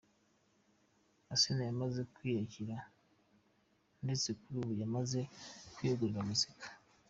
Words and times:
Asinah 1.33 1.65
yamaze 1.69 1.99
kwiyakira 2.13 2.77
ndetse 4.03 4.27
kuri 4.39 4.55
ubu 4.61 4.73
yamaze 4.81 5.19
kwiyegurira 5.73 6.27
muzika 6.29 6.67